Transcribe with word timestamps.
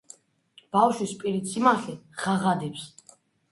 ბავშვის 0.75 1.13
პირით 1.19 1.53
სიმართლე 1.53 1.95
ღაღადებს 2.25 2.91